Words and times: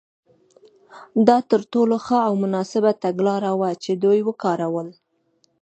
دا 1.27 1.37
تر 1.49 1.61
ټولو 1.71 1.95
ښه 2.05 2.17
او 2.27 2.33
مناسبه 2.43 2.91
تګلاره 3.03 3.51
وه 3.59 3.69
چې 3.83 3.91
دوی 4.03 4.19
وکارول. 4.27 4.87